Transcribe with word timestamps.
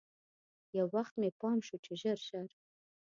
یو 0.77 0.87
وخت 0.95 1.13
مې 1.21 1.29
پام 1.39 1.57
شو 1.67 1.75
چې 1.85 1.91
ژر 2.01 2.17
ژر. 2.27 2.47